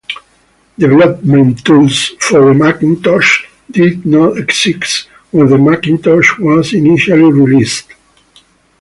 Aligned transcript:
Development 0.79 1.63
tools 1.63 2.13
for 2.19 2.43
the 2.47 2.53
Macintosh 2.55 3.45
did 3.69 4.03
not 4.03 4.35
exist 4.35 5.07
when 5.29 5.47
the 5.47 5.59
Macintosh 5.59 6.39
was 6.39 6.73
initially 6.73 7.31
released. 7.31 7.85